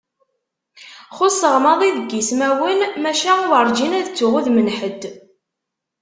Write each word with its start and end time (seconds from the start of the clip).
Xuṣṣeɣ 1.17 1.55
maḍi 1.63 1.89
deg 1.97 2.09
ismawen, 2.21 2.79
maca 3.01 3.33
werǧin 3.51 3.97
ad 3.99 4.05
ttuɣ 4.07 4.33
udem 4.37 4.57
n 4.61 4.67
ḥedd. 4.77 5.01